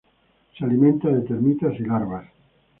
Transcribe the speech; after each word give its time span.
Se 0.57 0.65
alimenta 0.65 1.09
de 1.09 1.21
termitas 1.21 1.79
y 1.79 1.83
larvas. 1.83 2.25